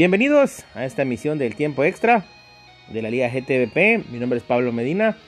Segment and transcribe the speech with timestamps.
[0.00, 2.24] Bienvenidos a esta emisión del tiempo extra
[2.88, 4.04] de la Liga GTVP.
[4.10, 5.18] Mi nombre es Pablo Medina.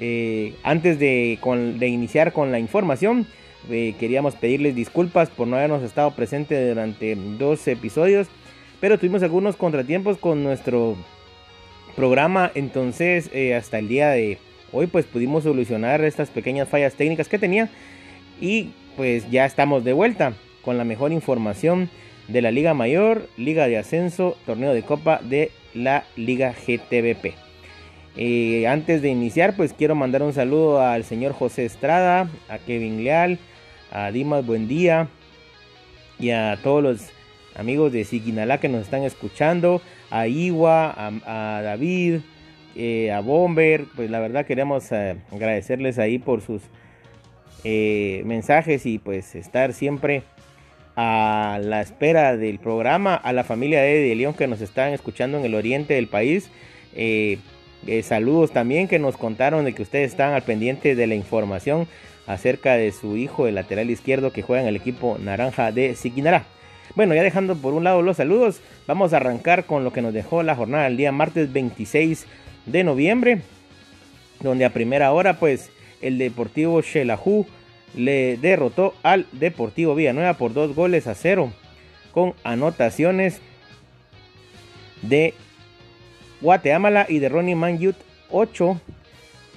[0.00, 1.38] Eh, antes de,
[1.82, 3.28] iniciar con la información,
[3.70, 8.26] eh, queríamos pedirles disculpas por no habernos estado presentes durante dos episodios,
[8.80, 10.96] pero tuvimos algunos contratiempos con nuestro
[11.94, 14.38] programa, entonces eh, hasta el día de
[14.72, 17.68] hoy pues pudimos solucionar estas pequeñas fallas técnicas que tenía
[18.40, 20.32] y pues ya estamos de vuelta
[20.62, 21.90] con la mejor información
[22.28, 27.34] de la Liga Mayor, Liga de Ascenso, Torneo de Copa de la Liga GTBP.
[28.16, 33.04] Eh, antes de iniciar, pues quiero mandar un saludo al señor José Estrada, a Kevin
[33.04, 33.38] Leal,
[33.92, 35.08] a Dimas Buendía
[36.18, 37.10] y a todos los
[37.54, 42.20] amigos de Siquinalá que nos están escuchando, a Iwa, a, David,
[42.74, 43.84] eh, a Bomber.
[43.94, 46.62] Pues la verdad queremos eh, agradecerles ahí por sus
[47.64, 50.22] mensajes y pues estar siempre
[50.96, 55.44] a la espera del programa, a la familia de León que nos están escuchando en
[55.44, 56.48] el oriente del país.
[56.94, 57.38] Eh,
[57.86, 61.86] eh, saludos también que nos contaron de que ustedes están al pendiente de la información
[62.26, 66.44] acerca de su hijo, el lateral izquierdo que juega en el equipo naranja de Siquinará.
[66.94, 70.14] Bueno, ya dejando por un lado los saludos, vamos a arrancar con lo que nos
[70.14, 72.26] dejó la jornada el día martes 26
[72.64, 73.42] de noviembre,
[74.40, 75.70] donde a primera hora pues
[76.00, 77.46] el Deportivo Xelajú
[77.94, 81.52] le derrotó al Deportivo Villanueva por dos goles a cero
[82.12, 83.40] con anotaciones
[85.02, 85.34] de
[86.40, 87.96] Guatemala y de Ronnie Manjut
[88.30, 88.80] 8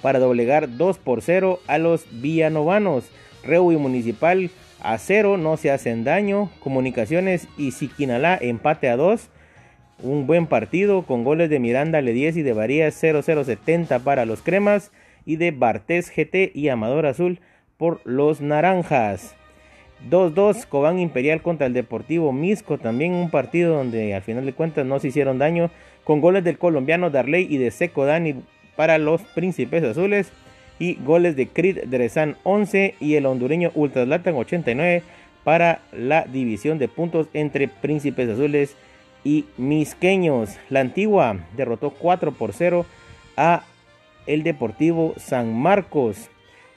[0.02, 3.04] para doblegar 2 por 0 a los villanovanos.
[3.42, 4.50] Reu y Municipal
[4.82, 6.50] a 0, no se hacen daño.
[6.60, 9.28] Comunicaciones y Siquinalá empate a 2.
[10.02, 14.92] Un buen partido con goles de Miranda Le10 y de Varías 0-0-70 para los cremas
[15.26, 17.40] y de Bartés GT y Amador Azul
[17.80, 19.34] por los Naranjas.
[20.10, 24.84] 2-2 Cobán Imperial contra el Deportivo Misco, también un partido donde al final de cuentas
[24.84, 25.70] no se hicieron daño,
[26.04, 28.34] con goles del colombiano Darley y de Seco Dani
[28.76, 30.30] para los Príncipes Azules,
[30.78, 35.02] y goles de Creed Drezan 11 y el hondureño Ultraslatan 89
[35.44, 38.76] para la división de puntos entre Príncipes Azules
[39.24, 40.56] y Misqueños.
[40.68, 42.84] La antigua derrotó 4 por 0
[43.36, 43.62] a
[44.26, 46.30] el Deportivo San Marcos.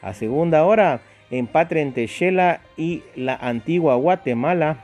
[0.03, 1.00] A segunda hora,
[1.31, 4.78] empate entre Shela y la antigua Guatemala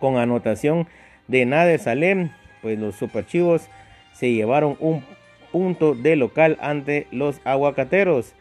[0.00, 0.88] con anotación
[1.28, 2.30] de Nader Salem.
[2.60, 3.68] Pues los superchivos
[4.12, 5.04] se llevaron un
[5.52, 8.34] punto de local ante los aguacateros.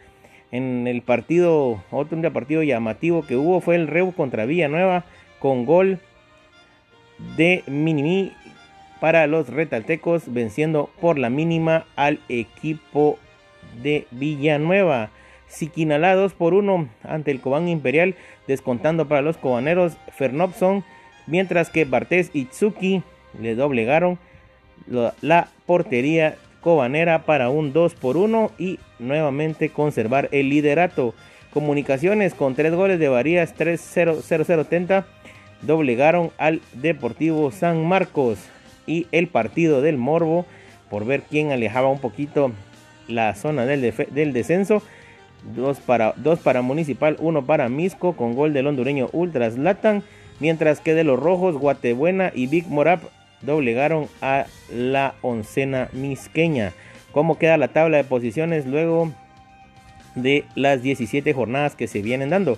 [0.51, 5.05] En el partido, otro partido llamativo que hubo fue el Reu contra Villanueva
[5.39, 5.99] con gol
[7.37, 8.33] de Minimi
[8.99, 13.19] para los retaltecos, venciendo por la mínima al equipo
[13.81, 15.11] de Villanueva.
[15.49, 18.15] Siquinalá 2 por 1 ante el Cobán Imperial,
[18.47, 20.85] descontando para los cobaneros Fernopson,
[21.27, 23.03] mientras que Bartés y Tsuki
[23.41, 24.19] le doblegaron
[25.21, 31.13] la, portería cobanera para un 2 por 1 y nuevamente conservar el liderato.
[31.51, 35.05] Comunicaciones con 3 goles de Varías 3-0-0-0-70
[35.61, 38.39] doblegaron al Deportivo San Marcos
[38.85, 40.45] y el partido del Morbo
[40.89, 42.51] por ver quién alejaba un poquito
[43.07, 44.83] la zona del descenso
[45.43, 50.03] Dos para, dos para Municipal, uno para Misco con gol del hondureño Ultras Latan.
[50.39, 53.03] Mientras que de los rojos, Guatebuena y Big Morap
[53.41, 56.73] doblegaron a la oncena misqueña.
[57.11, 59.11] ¿Cómo queda la tabla de posiciones luego
[60.15, 62.57] de las 17 jornadas que se vienen dando?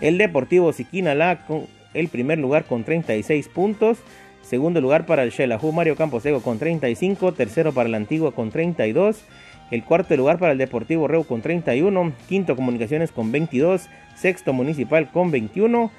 [0.00, 3.98] El Deportivo Siquinalá con el primer lugar con 36 puntos.
[4.42, 7.32] Segundo lugar para el Xelajú Mario Camposego con 35.
[7.32, 9.24] Tercero para la Antigua con 32.
[9.72, 12.12] El cuarto lugar para el Deportivo Reu con 31.
[12.28, 13.88] Quinto Comunicaciones con 22.
[14.14, 15.90] Sexto Municipal con 21.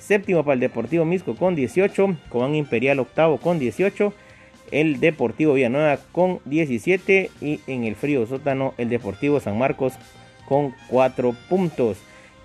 [0.00, 2.16] Séptimo para el Deportivo Misco con 18.
[2.28, 4.12] Cobán Imperial octavo con 18.
[4.72, 7.30] El Deportivo Villanueva con 17.
[7.40, 9.92] Y en el frío sótano el Deportivo San Marcos
[10.48, 11.98] con 4 puntos.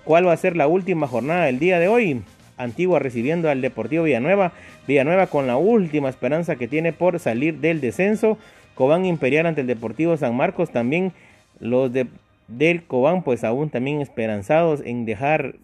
[0.04, 2.22] ¿Cuál va a ser la última jornada del día de hoy?
[2.58, 4.52] Antigua recibiendo al Deportivo Villanueva.
[4.86, 8.38] Villanueva con la última esperanza que tiene por salir del descenso.
[8.76, 10.70] Cobán Imperial ante el Deportivo San Marcos.
[10.70, 11.12] También
[11.58, 12.06] los de,
[12.46, 15.56] del Cobán, pues aún también esperanzados en dejar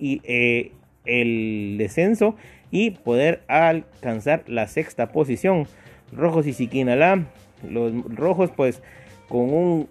[0.00, 0.72] eh,
[1.04, 2.36] el descenso
[2.70, 5.66] y poder alcanzar la sexta posición.
[6.12, 7.26] Rojos y Siquinalá,
[7.68, 8.82] los rojos pues
[9.28, 9.88] con un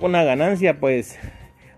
[0.00, 1.18] una ganancia pues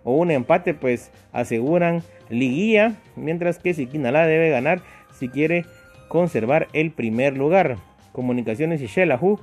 [0.04, 4.80] o un empate pues aseguran liguilla, mientras que Siquinalá debe ganar
[5.18, 5.64] si quiere
[6.08, 7.76] conservar el primer lugar.
[8.14, 9.40] Comunicaciones y Shelahu,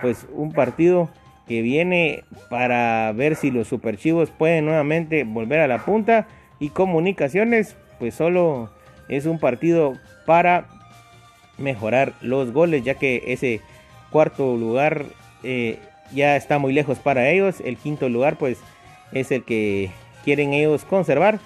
[0.00, 1.08] pues un partido
[1.48, 6.28] que viene para ver si los superchivos pueden nuevamente volver a la punta
[6.60, 8.70] y Comunicaciones, pues solo
[9.08, 9.94] es un partido
[10.26, 10.68] para
[11.58, 13.60] mejorar los goles, ya que ese
[14.10, 15.06] cuarto lugar
[15.42, 15.78] eh,
[16.12, 17.60] ya está muy lejos para ellos.
[17.64, 18.58] El quinto lugar pues
[19.12, 19.90] es el que
[20.24, 21.40] quieren ellos conservar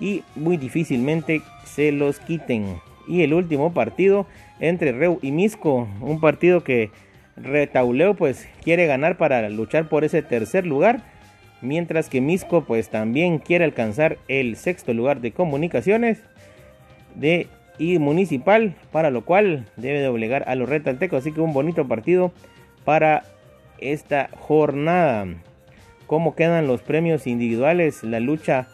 [0.00, 2.80] y muy difícilmente se los quiten.
[3.08, 4.26] Y el último partido
[4.62, 6.90] entre Reu y Misco, un partido que
[7.36, 11.02] Retauleo pues quiere ganar para luchar por ese tercer lugar,
[11.60, 16.22] mientras que Misco pues también quiere alcanzar el sexto lugar de comunicaciones
[17.16, 21.88] de y municipal, para lo cual debe doblegar a los retaltecos, así que un bonito
[21.88, 22.30] partido
[22.84, 23.24] para
[23.78, 25.26] esta jornada.
[26.06, 28.04] ¿Cómo quedan los premios individuales?
[28.04, 28.68] La lucha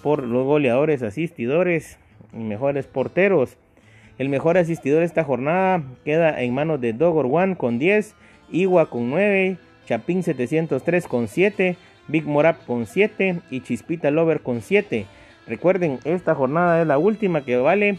[0.00, 1.98] por los goleadores, asistidores
[2.32, 3.56] y mejores porteros.
[4.16, 8.14] El mejor asistidor esta jornada queda en manos de Dogor One con 10,
[8.50, 9.56] Igua con 9,
[9.86, 11.76] Chapín 703 con 7,
[12.06, 15.06] Big Morap con 7 y Chispita Lover con 7.
[15.48, 17.98] Recuerden, esta jornada es la última que vale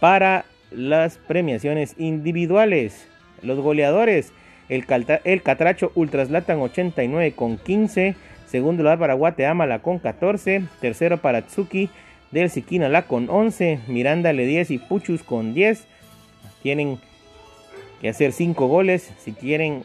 [0.00, 3.06] para las premiaciones individuales.
[3.42, 4.32] Los goleadores,
[4.70, 4.86] el,
[5.24, 8.16] el Catracho Ultraslatan 89 con 15,
[8.46, 11.90] segundo lugar para Guateamala con 14, tercero para Tsuki
[12.32, 15.86] del Siquinala con 11, Miranda le 10 y Puchus con 10.
[16.62, 16.98] Tienen
[18.00, 19.84] que hacer 5 goles si quieren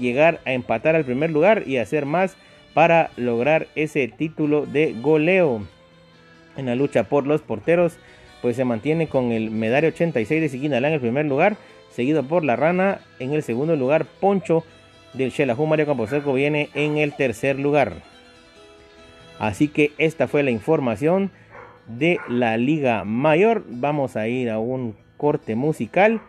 [0.00, 2.36] llegar a empatar al primer lugar y hacer más
[2.74, 5.62] para lograr ese título de goleo.
[6.56, 7.98] En la lucha por los porteros,
[8.42, 11.56] pues se mantiene con el medario 86 de Siquinalá en el primer lugar,
[11.94, 14.64] seguido por La Rana en el segundo lugar, Poncho
[15.14, 17.94] del Xelajú Mario Camposeco viene en el tercer lugar.
[19.38, 21.30] Así que esta fue la información
[21.88, 23.64] de la Liga Mayor.
[23.68, 26.20] Vamos a ir a un corte musical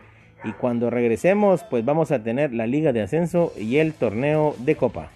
[0.44, 4.76] y cuando regresemos pues vamos a tener la Liga de Ascenso y el torneo de
[4.76, 5.10] Copa.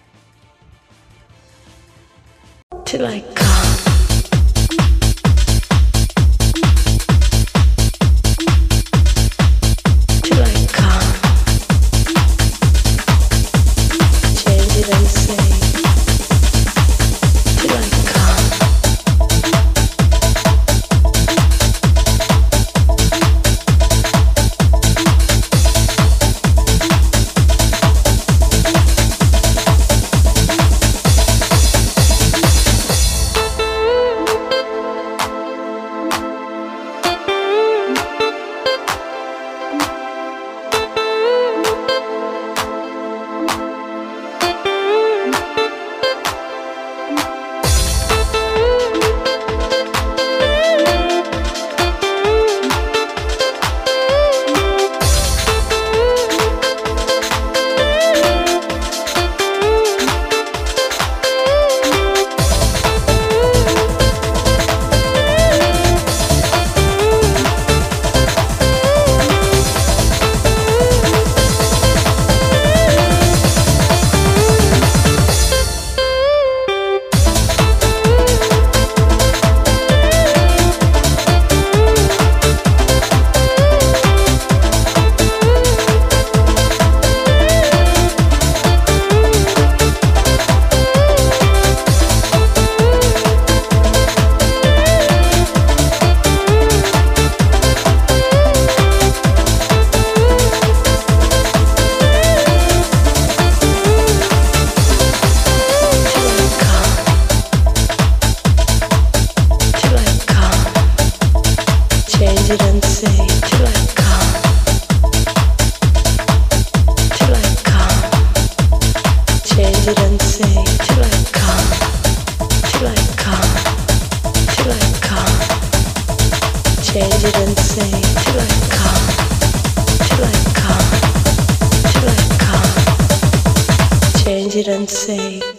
[134.67, 135.54] and say,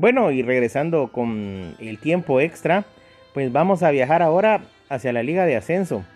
[0.00, 2.86] Bueno, y regresando con el tiempo extra,
[3.34, 6.06] pues vamos a viajar ahora hacia la Liga de Ascenso.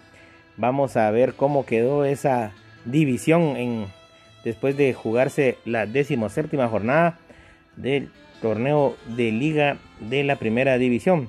[0.57, 2.53] Vamos a ver cómo quedó esa
[2.87, 3.85] división en,
[4.43, 7.19] después de jugarse la decimoséptima jornada
[7.77, 8.09] del
[8.41, 11.29] torneo de liga de la primera división,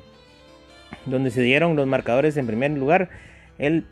[1.05, 3.09] donde se dieron los marcadores en primer lugar
[3.57, 3.85] el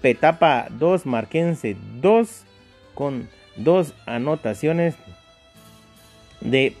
[0.00, 2.46] Petapa 2, Marquense 2,
[2.94, 4.96] con dos anotaciones
[6.40, 6.74] de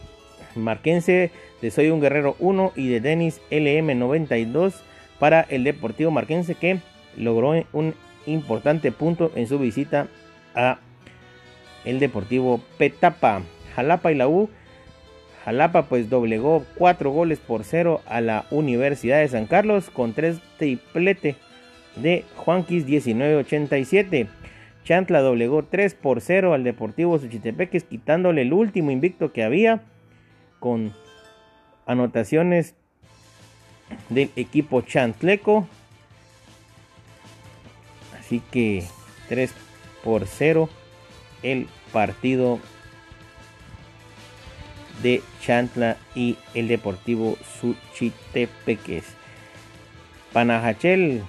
[0.54, 1.30] Marquense,
[1.60, 4.74] de Soy un Guerrero 1 y de Denis LM92
[5.18, 6.78] para el Deportivo Marquense que
[7.16, 7.94] logró un
[8.26, 10.08] importante punto en su visita
[10.54, 10.78] a
[11.84, 13.42] el Deportivo Petapa.
[13.74, 14.50] Jalapa y la U.
[15.44, 20.38] Jalapa pues doblegó 4 goles por 0 a la Universidad de San Carlos con 3
[20.58, 21.36] triplete
[21.96, 24.28] de Juanquis 1987.
[24.84, 29.82] Chantla doblegó 3 por 0 al Deportivo Suchitepeques, quitándole el último invicto que había
[30.62, 30.94] con
[31.86, 32.74] anotaciones
[34.08, 35.66] del equipo chantleco.
[38.18, 38.84] Así que
[39.28, 39.52] 3
[40.04, 40.68] por 0
[41.42, 42.60] el partido
[45.02, 49.04] de Chantla y el Deportivo Suchitepeques.
[50.32, 51.22] Panajachel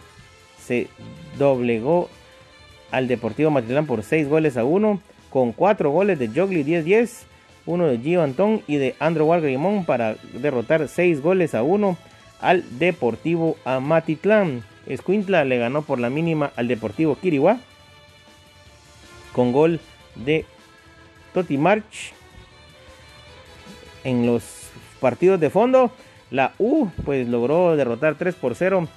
[0.63, 0.87] se
[1.39, 2.07] doblegó
[2.91, 7.23] al Deportivo Matitlán por 6 goles a 1, con 4 goles de Jogli 10-10,
[7.65, 11.97] uno de Gio Antón y de Andrew Walgrimón para derrotar 6 goles a 1
[12.39, 14.63] al Deportivo Amatitlán.
[14.85, 17.57] Escuintla le ganó por la mínima al Deportivo Kiriwa
[19.31, 19.79] con gol
[20.15, 20.45] de
[21.33, 22.13] Toti March.
[24.03, 25.91] En los partidos de fondo,
[26.29, 28.87] la U pues logró derrotar 3 por 0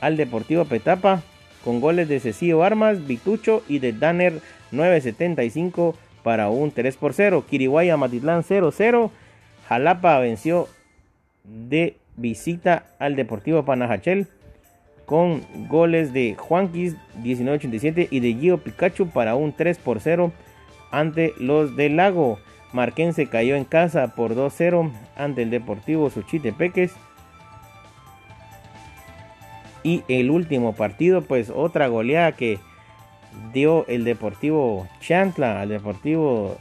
[0.00, 1.22] al Deportivo Petapa
[1.64, 5.96] con goles de Cecilio Armas, Vitucho y de Danner 975
[6.28, 7.46] para un 3 por 0.
[7.48, 9.10] Kiriwaya Matitlán 0-0.
[9.66, 10.68] Jalapa venció
[11.42, 14.26] de visita al Deportivo Panajachel
[15.06, 20.30] con goles de Juanquis 1987 y de Gio Pikachu para un 3 por 0
[20.90, 22.38] ante los del Lago.
[22.74, 26.92] Marquense cayó en casa por 2-0 ante el Deportivo Suchitepeques.
[29.82, 32.58] Y el último partido, pues otra goleada que
[33.52, 36.56] dio el Deportivo Chantla al Deportivo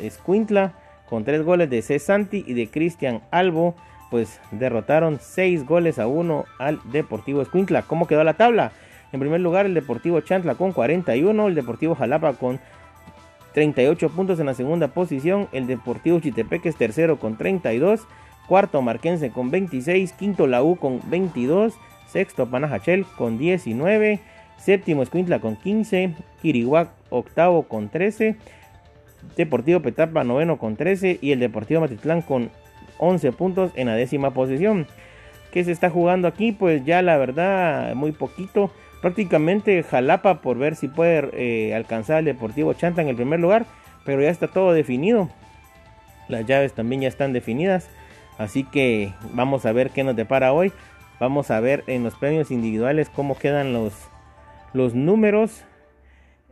[0.00, 0.74] Escuintla
[1.08, 3.74] con tres goles de Cesanti y de Cristian Albo,
[4.10, 7.82] pues derrotaron seis goles a uno al Deportivo Escuintla.
[7.82, 8.72] ¿Cómo quedó la tabla?
[9.12, 12.60] En primer lugar el Deportivo Chantla con 41, el Deportivo Jalapa con
[13.52, 18.06] 38 puntos en la segunda posición, el Deportivo Chitepeques tercero con 32,
[18.48, 21.74] cuarto Marquense con 26, quinto La U con 22,
[22.06, 24.20] sexto Panajachel con 19,
[24.62, 28.36] séptimo Escuintla con 15, Kirihuac octavo con 13,
[29.36, 32.50] Deportivo Petapa noveno con 13 y el Deportivo Matitlán con
[32.98, 34.86] 11 puntos en la décima posición.
[35.52, 36.52] ¿Qué se está jugando aquí?
[36.52, 38.70] Pues ya la verdad muy poquito.
[39.00, 43.66] Prácticamente Jalapa por ver si puede eh, alcanzar al Deportivo Chanta en el primer lugar,
[44.04, 45.28] pero ya está todo definido.
[46.28, 47.88] Las llaves también ya están definidas.
[48.38, 50.72] Así que vamos a ver qué nos depara hoy.
[51.20, 53.92] Vamos a ver en los premios individuales cómo quedan los,
[54.72, 55.64] los números.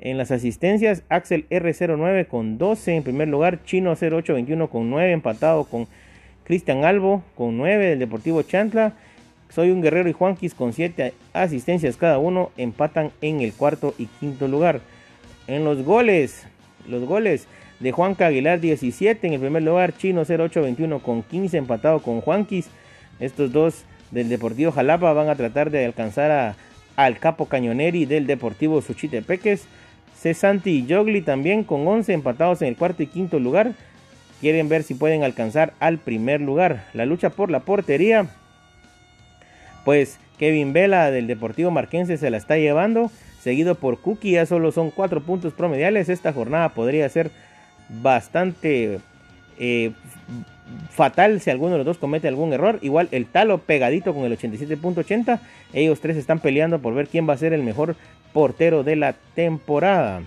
[0.02, 5.64] En las asistencias, Axel R09 con 12 en primer lugar, Chino 0821 con 9, empatado
[5.64, 5.88] con
[6.44, 8.94] Cristian Albo con 9 del Deportivo Chantla.
[9.50, 14.06] Soy un guerrero y Juanquis con 7 asistencias cada uno empatan en el cuarto y
[14.06, 14.80] quinto lugar.
[15.46, 16.46] En los goles,
[16.88, 17.46] los goles
[17.80, 22.70] de Juanca Aguilar 17 en el primer lugar, Chino 0821 con 15 empatado con Juanquis.
[23.18, 26.56] Estos dos del Deportivo Jalapa van a tratar de alcanzar a,
[27.04, 29.66] al Capo Cañoneri del Deportivo Suchitepeques.
[30.16, 33.72] Cesanti y Jogli también con 11 empatados en el cuarto y quinto lugar.
[34.40, 36.84] Quieren ver si pueden alcanzar al primer lugar.
[36.92, 38.26] La lucha por la portería
[39.84, 44.72] pues Kevin Vela del Deportivo Marquense se la está llevando, seguido por Cookie, ya solo
[44.72, 46.08] son cuatro puntos promediales.
[46.08, 47.30] Esta jornada podría ser
[47.88, 49.00] bastante
[49.58, 49.92] eh,
[50.90, 52.78] fatal si alguno de los dos comete algún error.
[52.82, 55.40] Igual el Talo pegadito con el 87.80.
[55.72, 57.96] Ellos tres están peleando por ver quién va a ser el mejor
[58.32, 60.22] portero de la temporada.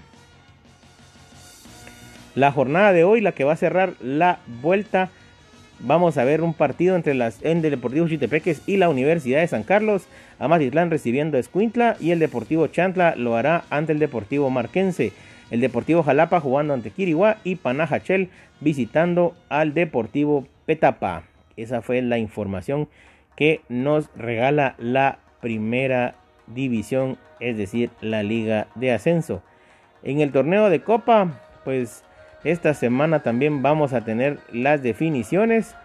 [2.36, 5.10] La jornada de hoy, la que va a cerrar la vuelta
[5.86, 9.64] Vamos a ver un partido entre las el Deportivo Chitepeques y la Universidad de San
[9.64, 10.04] Carlos.
[10.40, 15.12] Amatitlán recibiendo a Escuintla y el Deportivo Chantla lo hará ante el Deportivo Marquense.
[15.54, 18.30] El Deportivo Jalapa jugando ante Quiriguá y Panajachel
[18.60, 21.26] visitando al Deportivo Petapa.
[21.58, 22.90] Esa fue la información
[23.36, 26.16] que nos regala la primera
[26.48, 29.44] división, es decir, la Liga de Ascenso.
[30.02, 32.04] En el torneo de Copa, pues
[32.44, 35.76] esta semana también vamos a tener las definiciones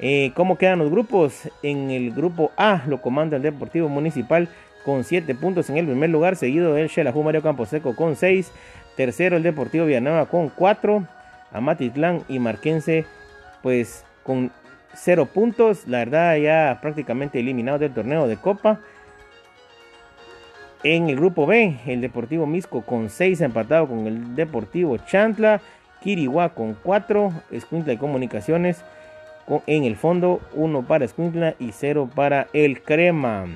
[0.00, 1.50] Eh, ¿Cómo quedan los grupos?
[1.64, 4.48] En el grupo A lo comanda el Deportivo Municipal
[4.84, 8.50] con 7 puntos en el primer lugar, seguido del Xelajú Mario Camposeco con 6,
[8.98, 11.06] tercero el Deportivo Villanueva con 4,
[11.52, 13.06] Amatitlán y Marquense
[13.62, 14.50] pues con
[14.92, 18.80] 0 puntos, la verdad ya prácticamente eliminados del torneo de Copa.
[20.82, 25.60] En el grupo B, el Deportivo Misco con 6 empatado con el Deportivo Chantla,
[26.02, 28.84] Kiriguá con 4, Escuintla y Comunicaciones
[29.66, 33.46] en el fondo, 1 para Escuintla y 0 para el Crema.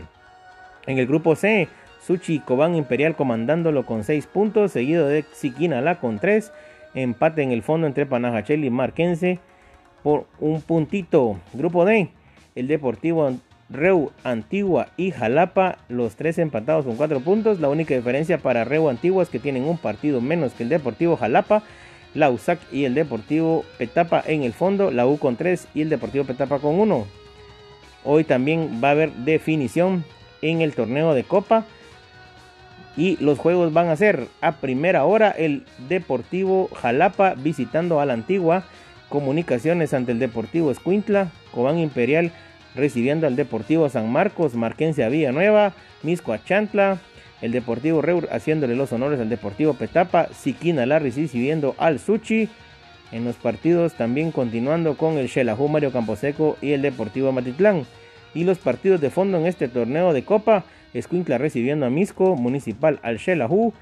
[0.87, 1.67] En el grupo C,
[2.07, 6.53] Suchi Cobán Imperial comandándolo con 6 puntos, seguido de Siquinalá con 3,
[6.95, 9.39] empate en el fondo entre Panajachel y Marquense
[10.03, 11.39] por un puntito.
[11.53, 12.11] Grupo D,
[12.55, 13.31] el Deportivo
[13.71, 17.61] Reu Antigua y Jalapa, los tres empatados con 4 puntos.
[17.61, 21.17] La única diferencia para Reu Antigua es que tienen un partido menos que el Deportivo
[21.17, 21.63] Jalapa.
[22.15, 25.89] La USAC y el Deportivo Petapa en el fondo, la U con 3 y el
[25.89, 27.07] Deportivo Petapa con 1.
[28.05, 30.05] Hoy también va a haber definición
[30.43, 31.65] en el torneo de Copa.
[32.97, 38.13] Y los juegos van a ser a primera hora el Deportivo Jalapa visitando a la
[38.13, 38.65] Antigua,
[39.09, 42.33] Comunicaciones ante el Deportivo Escuintla, Cobán Imperial
[42.75, 46.99] recibiendo al Deportivo San Marcos, Marquense a Villanueva, Misco Chantla,
[47.43, 52.49] el Deportivo Reur haciéndole los honores al Deportivo Petapa, Siquina Larry recibiendo al Suchi.
[53.11, 57.85] En los partidos también continuando con el Xelajú Mario Camposeco y el Deportivo Matitlán.
[58.33, 63.01] Y los partidos de fondo en este torneo de Copa, Escuintla recibiendo a Misco, Municipal
[63.03, 63.73] al Xelajú,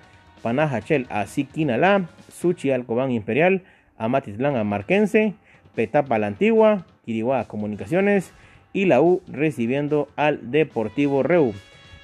[0.42, 3.62] Panajachel a Siquinalá, Suchi al Cobán Imperial,
[3.98, 5.34] a Matitlán a Marquense,
[5.74, 8.32] Petapa la Antigua, Quiriguá Comunicaciones
[8.72, 11.52] y la U recibiendo al Deportivo Reu.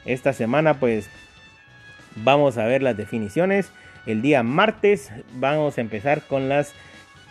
[0.04, 1.08] Esta semana pues
[2.16, 3.70] vamos a ver las definiciones.
[4.06, 6.74] El día martes vamos a empezar con las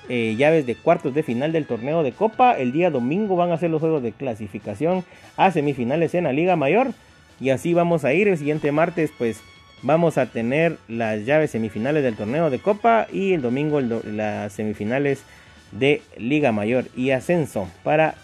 [0.10, 2.58] eh, llaves de cuartos de final del torneo de Copa.
[2.58, 5.04] El día domingo van a ser los juegos de clasificación
[5.38, 6.88] a semifinales en la Liga Mayor.
[7.39, 8.28] Y así vamos a ir.
[8.28, 9.41] El siguiente martes pues
[9.82, 15.24] vamos a tener las llaves semifinales del torneo de Copa y el domingo las semifinales
[15.71, 18.15] de Liga Mayor y Ascenso para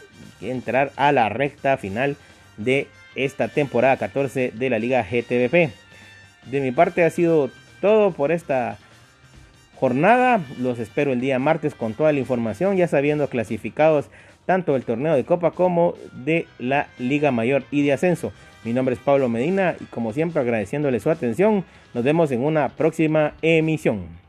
[0.41, 2.15] entrar a la recta final
[2.57, 5.71] de esta temporada 14 de la Liga GTVP.
[6.49, 8.77] De mi parte ha sido todo por esta
[9.75, 10.41] jornada.
[10.59, 14.05] Los espero el día martes con toda la información, ya sabiendo clasificados
[14.45, 18.31] tanto del torneo de Copa como de la Liga Mayor y de Ascenso.
[18.63, 22.69] Mi nombre es Pablo Medina y como siempre agradeciéndole su atención, nos vemos en una
[22.69, 24.20] próxima emisión.